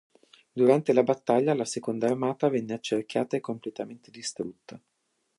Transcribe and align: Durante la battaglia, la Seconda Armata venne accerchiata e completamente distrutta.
Durante 0.51 0.93
la 0.95 1.03
battaglia, 1.03 1.53
la 1.53 1.63
Seconda 1.63 2.07
Armata 2.07 2.49
venne 2.49 2.73
accerchiata 2.73 3.37
e 3.37 3.39
completamente 3.39 4.09
distrutta. 4.09 4.81